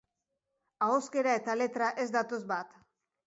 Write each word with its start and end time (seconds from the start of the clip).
Ahoskera 0.85 1.35
eta 1.41 1.55
letra 1.61 1.91
ez 2.05 2.09
datoz 2.17 2.43
bat. 2.55 2.75